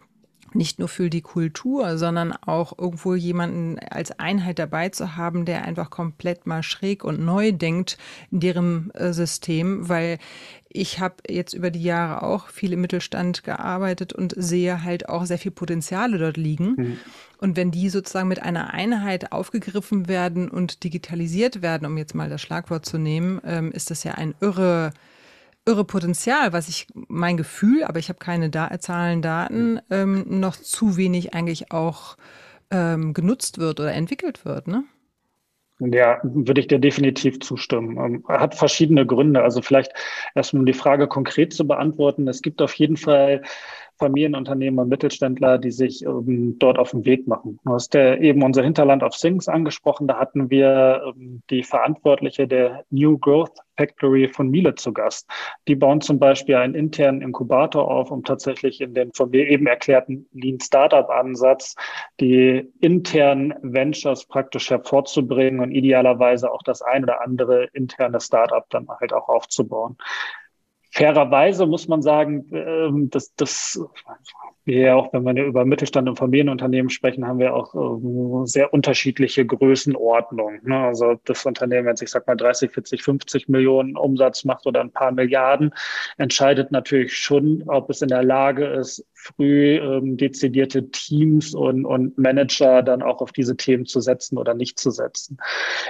[0.55, 5.65] nicht nur für die Kultur, sondern auch irgendwo jemanden als Einheit dabei zu haben, der
[5.65, 7.99] einfach komplett mal schräg und neu denkt
[8.31, 10.19] in deren äh, System, weil
[10.69, 15.25] ich habe jetzt über die Jahre auch viel im Mittelstand gearbeitet und sehe halt auch
[15.25, 16.75] sehr viel Potenziale dort liegen.
[16.77, 16.97] Mhm.
[17.39, 22.29] Und wenn die sozusagen mit einer Einheit aufgegriffen werden und digitalisiert werden, um jetzt mal
[22.29, 24.93] das Schlagwort zu nehmen, ähm, ist das ja ein irre
[25.67, 30.57] irre Potenzial, was ich mein Gefühl, aber ich habe keine da Zahlen, Daten, ähm, noch
[30.57, 32.17] zu wenig eigentlich auch
[32.71, 34.69] ähm, genutzt wird oder entwickelt wird.
[34.69, 34.85] Ne?
[35.79, 37.99] Ja, würde ich dir definitiv zustimmen.
[37.99, 39.43] Ähm, hat verschiedene Gründe.
[39.43, 39.93] Also vielleicht
[40.35, 42.27] erstmal um die Frage konkret zu beantworten.
[42.29, 43.43] Es gibt auf jeden Fall
[43.99, 47.59] Familienunternehmer, Mittelständler, die sich ähm, dort auf den Weg machen.
[47.65, 50.07] Du hast ja eben unser Hinterland of Things angesprochen.
[50.07, 55.29] Da hatten wir ähm, die Verantwortliche der New Growth Factory von Miele zu Gast.
[55.69, 59.67] Die bauen zum Beispiel einen internen Inkubator auf, um tatsächlich in den von mir eben
[59.67, 61.75] erklärten Lean Startup Ansatz
[62.21, 68.89] die internen Ventures praktisch hervorzubringen und idealerweise auch das ein oder andere interne Startup dann
[68.89, 69.97] halt auch aufzubauen
[70.97, 73.79] fairerweise muss man sagen, ähm, dass das
[74.65, 79.45] ja auch, wenn wir über Mittelstand und Familienunternehmen sprechen, haben wir auch äh, sehr unterschiedliche
[79.45, 80.63] Größenordnungen.
[80.65, 80.79] Ne?
[80.79, 84.81] Also das Unternehmen, wenn es, ich sag mal, 30, 40, 50 Millionen Umsatz macht oder
[84.81, 85.75] ein paar Milliarden,
[86.17, 92.17] entscheidet natürlich schon, ob es in der Lage ist, früh ähm, dezidierte Teams und, und
[92.19, 95.39] Manager dann auch auf diese Themen zu setzen oder nicht zu setzen.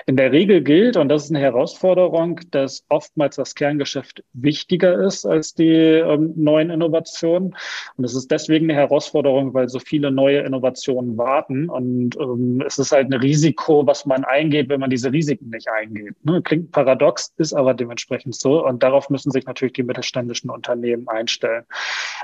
[0.06, 5.26] In der Regel gilt, und das ist eine Herausforderung, dass oftmals das Kerngeschäft wichtiger ist
[5.26, 7.56] als die ähm, neuen Innovationen.
[7.96, 11.68] Und es ist deswegen eine Herausforderung, weil so viele neue Innovationen warten.
[11.68, 15.68] Und ähm, es ist halt ein Risiko, was man eingeht, wenn man diese Risiken nicht
[15.68, 16.14] eingeht.
[16.24, 16.42] Ne?
[16.42, 18.64] Klingt paradox, ist aber dementsprechend so.
[18.64, 21.64] Und darauf müssen sich natürlich die mittelständischen Unternehmen einstellen.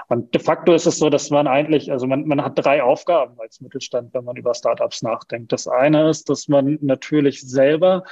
[0.08, 3.34] Und de facto ist es so, dass man eigentlich, also man, man hat drei Aufgaben
[3.40, 5.50] als Mittelstand, wenn man über Startups nachdenkt.
[5.50, 8.04] Das eine ist, dass man natürlich selber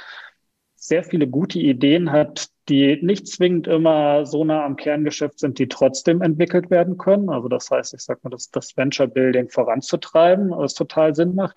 [0.83, 5.67] sehr viele gute Ideen hat, die nicht zwingend immer so nah am Kerngeschäft sind, die
[5.67, 7.29] trotzdem entwickelt werden können.
[7.29, 11.55] Also das heißt, ich sag mal, dass das Venture Building voranzutreiben, was total Sinn macht.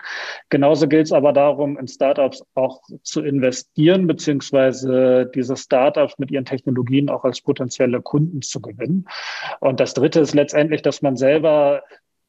[0.49, 6.45] Genauso gilt es aber darum, in Startups auch zu investieren, beziehungsweise diese Startups mit ihren
[6.45, 9.07] Technologien auch als potenzielle Kunden zu gewinnen.
[9.59, 11.81] Und das dritte ist letztendlich, dass man selber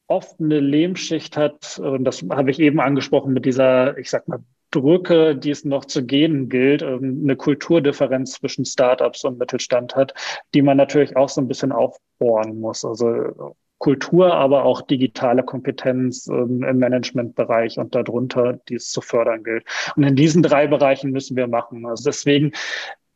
[0.06, 4.38] oft eine Lehmschicht hat, und das habe ich eben angesprochen mit dieser, ich sag mal,
[4.82, 10.14] Brücke, die es noch zu gehen gilt, ähm, eine Kulturdifferenz zwischen Startups und Mittelstand hat,
[10.54, 12.84] die man natürlich auch so ein bisschen aufbohren muss.
[12.84, 19.44] Also Kultur, aber auch digitale Kompetenz ähm, im Managementbereich und darunter, die es zu fördern
[19.44, 19.64] gilt.
[19.96, 21.84] Und in diesen drei Bereichen müssen wir machen.
[21.86, 22.52] Also deswegen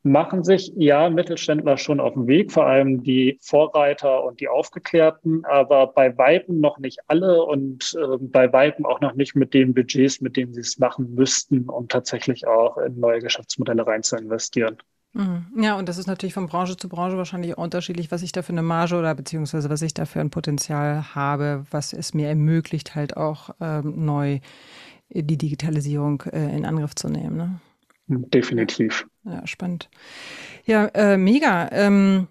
[0.02, 5.44] machen sich ja Mittelständler schon auf den Weg, vor allem die Vorreiter und die Aufgeklärten,
[5.44, 9.74] aber bei Weitem noch nicht alle und äh, bei Weitem auch noch nicht mit den
[9.74, 14.16] Budgets, mit denen sie es machen müssten, um tatsächlich auch in neue Geschäftsmodelle rein zu
[14.16, 14.78] investieren.
[15.12, 15.46] Mhm.
[15.56, 18.52] Ja, und das ist natürlich von Branche zu Branche wahrscheinlich unterschiedlich, was ich da für
[18.52, 22.94] eine Marge oder beziehungsweise was ich da für ein Potenzial habe, was es mir ermöglicht,
[22.94, 24.38] halt auch ähm, neu
[25.12, 27.36] die Digitalisierung äh, in Angriff zu nehmen.
[27.36, 27.60] Ne?
[28.11, 29.07] Definitiv.
[29.25, 29.88] Ja, spannend.
[30.64, 31.68] Ja, äh, mega.
[31.73, 32.29] Ähm,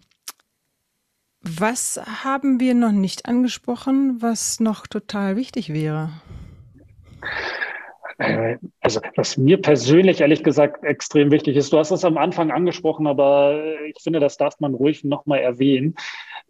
[1.41, 6.09] was haben wir noch nicht angesprochen, was noch total wichtig wäre?
[8.17, 12.51] Äh, also, was mir persönlich ehrlich gesagt extrem wichtig ist, du hast es am Anfang
[12.51, 15.95] angesprochen, aber ich finde, das darf man ruhig nochmal erwähnen.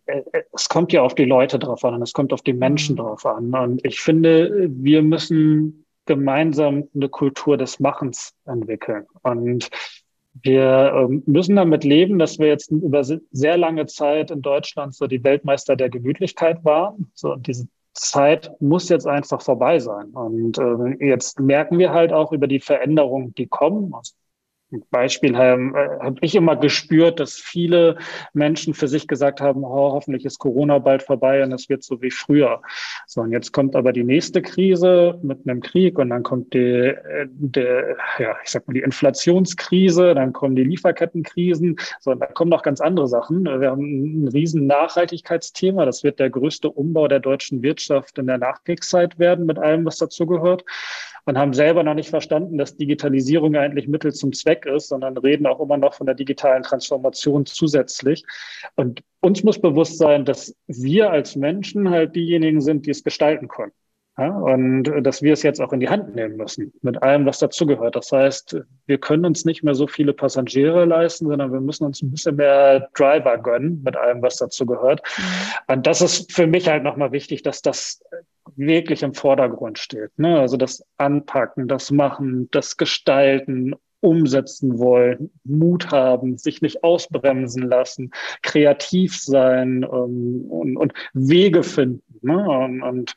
[0.08, 2.96] Äh, es kommt ja auf die Leute drauf an und es kommt auf die Menschen
[2.96, 3.00] mhm.
[3.00, 3.54] drauf an.
[3.54, 9.06] Und ich finde, wir müssen gemeinsam eine Kultur des Machens entwickeln.
[9.22, 9.70] Und
[10.42, 15.08] wir ähm, müssen damit leben, dass wir jetzt über sehr lange Zeit in Deutschland so
[15.08, 17.12] die Weltmeister der Gemütlichkeit waren.
[17.14, 20.08] So, diese Zeit muss jetzt einfach vorbei sein.
[20.08, 23.94] Und äh, jetzt merken wir halt auch über die Veränderungen, die kommen.
[24.92, 27.98] Beispiel ähm, äh, habe ich immer gespürt, dass viele
[28.34, 32.02] Menschen für sich gesagt haben, oh, hoffentlich ist Corona bald vorbei und es wird so
[32.02, 32.62] wie früher.
[33.08, 36.60] So, und jetzt kommt aber die nächste Krise mit einem Krieg und dann kommt die,
[36.60, 37.68] äh, die
[38.20, 42.62] ja, ich sag mal, die Inflationskrise, dann kommen die Lieferkettenkrisen, so, und dann kommen noch
[42.62, 43.46] ganz andere Sachen.
[43.46, 45.86] Wir haben ein riesen Nachhaltigkeitsthema.
[45.86, 49.98] Das wird der größte Umbau der deutschen Wirtschaft in der Nachkriegszeit werden mit allem, was
[49.98, 50.64] dazugehört
[51.30, 55.48] und haben selber noch nicht verstanden, dass Digitalisierung eigentlich Mittel zum Zweck ist, sondern reden
[55.48, 58.24] auch immer noch von der digitalen Transformation zusätzlich.
[58.76, 63.48] Und uns muss bewusst sein, dass wir als Menschen halt diejenigen sind, die es gestalten
[63.48, 63.72] können.
[64.20, 67.40] Ja, und dass wir es jetzt auch in die Hand nehmen müssen, mit allem, was
[67.40, 67.96] dazugehört.
[67.96, 72.02] Das heißt, wir können uns nicht mehr so viele Passagiere leisten, sondern wir müssen uns
[72.02, 75.02] ein bisschen mehr Driver gönnen, mit allem, was dazugehört.
[75.18, 75.74] Mhm.
[75.74, 78.02] Und das ist für mich halt nochmal wichtig, dass das
[78.58, 80.18] wirklich im Vordergrund steht.
[80.18, 80.38] Ne?
[80.38, 88.12] Also das Anpacken, das Machen, das Gestalten, umsetzen wollen, Mut haben, sich nicht ausbremsen lassen,
[88.42, 92.04] kreativ sein ähm, und, und Wege finden.
[92.22, 92.38] Ne?
[92.38, 93.16] Und, und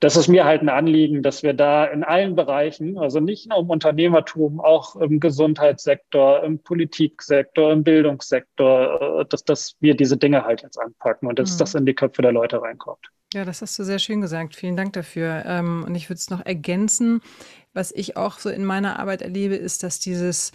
[0.00, 3.60] das ist mir halt ein Anliegen, dass wir da in allen Bereichen, also nicht nur
[3.60, 10.44] im Unternehmertum, auch im Gesundheitssektor, im Politiksektor, im Bildungssektor, äh, dass, dass wir diese Dinge
[10.44, 11.58] halt jetzt anpacken und dass mhm.
[11.58, 13.10] das in die Köpfe der Leute reinkommt.
[13.32, 14.54] Ja, das hast du sehr schön gesagt.
[14.54, 15.44] Vielen Dank dafür.
[15.46, 17.22] Ähm, und ich würde es noch ergänzen.
[17.72, 20.52] Was ich auch so in meiner Arbeit erlebe, ist, dass dieses,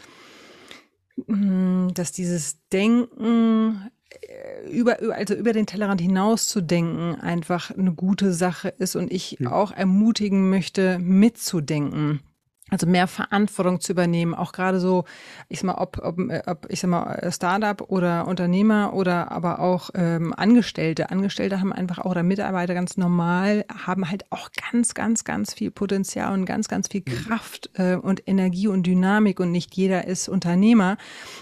[1.26, 7.94] mm, dass dieses Denken äh, über, also über den Tellerrand hinaus zu denken, einfach eine
[7.94, 9.52] gute Sache ist und ich ja.
[9.52, 12.22] auch ermutigen möchte, mitzudenken.
[12.70, 15.06] Also mehr Verantwortung zu übernehmen, auch gerade so,
[15.48, 19.90] ich sag mal, ob, ob, ob ich sag mal, Startup oder Unternehmer oder aber auch
[19.94, 21.10] ähm, Angestellte.
[21.10, 25.72] Angestellte haben einfach auch oder Mitarbeiter ganz normal, haben halt auch ganz, ganz, ganz viel
[25.72, 30.28] Potenzial und ganz, ganz viel Kraft äh, und Energie und Dynamik und nicht jeder ist
[30.28, 30.98] Unternehmer.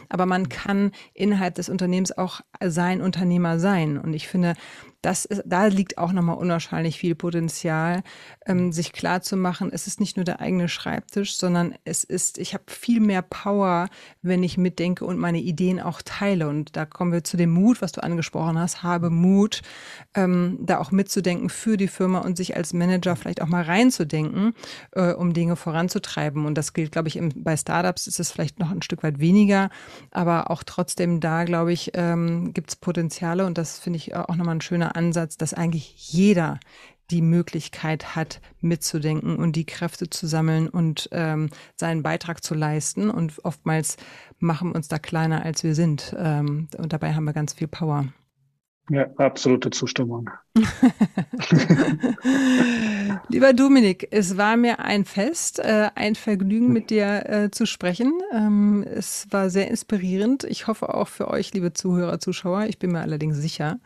[0.10, 3.98] Aber man kann innerhalb des Unternehmens auch sein Unternehmer sein.
[3.98, 4.56] Und ich finde,
[5.06, 8.02] das ist, da liegt auch nochmal unwahrscheinlich viel Potenzial,
[8.48, 12.40] ähm, sich klar zu machen, es ist nicht nur der eigene Schreibtisch, sondern es ist,
[12.40, 13.88] ich habe viel mehr Power,
[14.24, 16.48] wenn ich mitdenke und meine Ideen auch teile.
[16.48, 19.62] Und da kommen wir zu dem Mut, was du angesprochen hast, habe Mut,
[20.16, 24.54] ähm, da auch mitzudenken für die Firma und sich als Manager vielleicht auch mal reinzudenken,
[24.94, 26.48] äh, um Dinge voranzutreiben.
[26.48, 29.20] Und das gilt, glaube ich, im, bei Startups ist es vielleicht noch ein Stück weit
[29.20, 29.70] weniger,
[30.10, 34.36] aber auch trotzdem da, glaube ich, ähm, gibt es Potenziale und das finde ich auch
[34.36, 36.60] nochmal ein schöner Ansatz, dass eigentlich jeder
[37.12, 43.10] die Möglichkeit hat, mitzudenken und die Kräfte zu sammeln und ähm, seinen Beitrag zu leisten.
[43.10, 43.98] Und oftmals
[44.40, 46.16] machen wir uns da kleiner, als wir sind.
[46.18, 48.06] Ähm, und dabei haben wir ganz viel Power.
[48.90, 50.30] Ja, absolute Zustimmung.
[53.30, 58.14] Lieber Dominik, es war mir ein Fest, äh, ein Vergnügen mit dir äh, zu sprechen.
[58.32, 60.44] Ähm, es war sehr inspirierend.
[60.44, 62.66] Ich hoffe auch für euch, liebe Zuhörer, Zuschauer.
[62.68, 63.80] Ich bin mir allerdings sicher.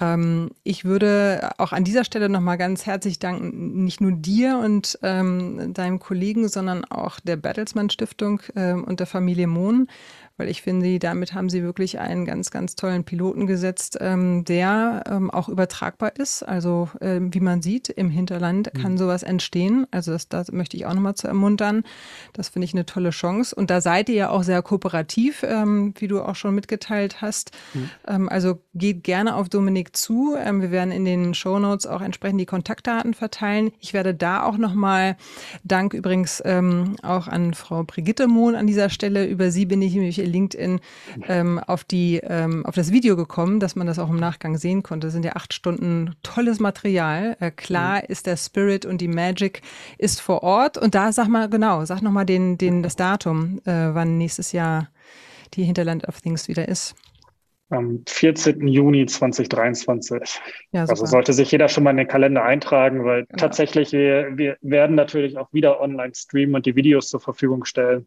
[0.00, 4.98] Ähm, ich würde auch an dieser Stelle nochmal ganz herzlich danken, nicht nur dir und
[5.02, 9.88] ähm, deinem Kollegen, sondern auch der Bertelsmann Stiftung und der Familie Mohn
[10.36, 15.04] weil ich finde, damit haben sie wirklich einen ganz, ganz tollen Piloten gesetzt, ähm, der
[15.08, 16.42] ähm, auch übertragbar ist.
[16.42, 18.98] Also ähm, wie man sieht, im Hinterland kann mhm.
[18.98, 19.86] sowas entstehen.
[19.90, 21.84] Also das, das möchte ich auch nochmal zu ermuntern.
[22.34, 23.54] Das finde ich eine tolle Chance.
[23.54, 27.52] Und da seid ihr ja auch sehr kooperativ, ähm, wie du auch schon mitgeteilt hast.
[27.72, 27.90] Mhm.
[28.06, 30.36] Ähm, also geht gerne auf Dominik zu.
[30.38, 33.72] Ähm, wir werden in den Show Notes auch entsprechend die Kontaktdaten verteilen.
[33.80, 35.16] Ich werde da auch nochmal,
[35.64, 40.18] Dank übrigens auch an Frau Brigitte Mohn an dieser Stelle, über sie bin ich nämlich
[40.26, 40.80] LinkedIn
[41.28, 44.82] ähm, auf, die, ähm, auf das Video gekommen, dass man das auch im Nachgang sehen
[44.82, 45.06] konnte.
[45.06, 47.36] Das sind ja acht Stunden tolles Material.
[47.40, 48.04] Äh, klar mhm.
[48.08, 49.62] ist der Spirit und die Magic
[49.98, 50.78] ist vor Ort.
[50.78, 54.88] Und da sag mal genau, sag nochmal den, den, das Datum, äh, wann nächstes Jahr
[55.54, 56.94] die Hinterland of Things wieder ist
[57.68, 58.66] am 14.
[58.68, 60.40] Juni 2023.
[60.72, 63.40] Ja, also sollte sich jeder schon mal in den Kalender eintragen, weil genau.
[63.40, 68.06] tatsächlich wir, wir werden natürlich auch wieder online streamen und die Videos zur Verfügung stellen.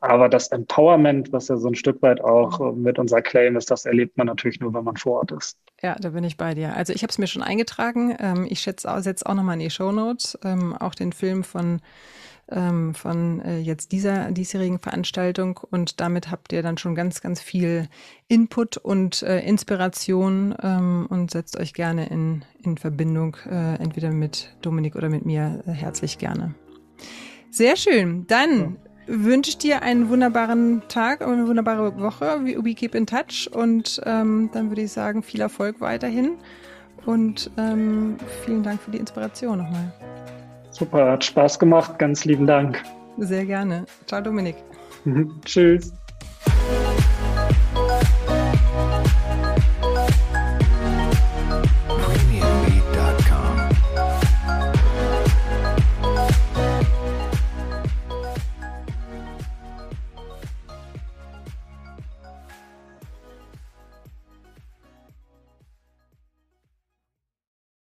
[0.00, 2.82] Aber das Empowerment, was ja so ein Stück weit auch mhm.
[2.82, 5.58] mit unserer Claim ist, das erlebt man natürlich nur, wenn man vor Ort ist.
[5.82, 6.76] Ja, da bin ich bei dir.
[6.76, 8.16] Also ich habe es mir schon eingetragen.
[8.20, 11.80] Ähm, ich schätze, setze auch nochmal in die Show Notes ähm, auch den Film von
[12.50, 17.40] ähm, von äh, jetzt dieser diesjährigen Veranstaltung und damit habt ihr dann schon ganz, ganz
[17.40, 17.88] viel
[18.28, 24.54] Input und äh, Inspiration ähm, und setzt euch gerne in, in Verbindung, äh, entweder mit
[24.60, 26.54] Dominik oder mit mir, äh, herzlich gerne.
[27.50, 28.26] Sehr schön.
[28.26, 28.91] Dann ja.
[29.06, 32.40] Wünsche dir einen wunderbaren Tag und eine wunderbare Woche.
[32.44, 36.38] We keep in touch und ähm, dann würde ich sagen, viel Erfolg weiterhin
[37.06, 39.92] und ähm, vielen Dank für die Inspiration nochmal.
[40.70, 41.98] Super, hat Spaß gemacht.
[41.98, 42.82] Ganz lieben Dank.
[43.18, 43.84] Sehr gerne.
[44.06, 44.56] Ciao, Dominik.
[45.44, 45.92] Tschüss.